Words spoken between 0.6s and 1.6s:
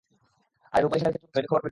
আরে, রূপালি সামনে দেখে চুপ আছি, নইলে খবর